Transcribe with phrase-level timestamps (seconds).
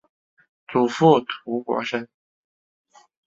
[0.67, 2.07] 祖父涂国升。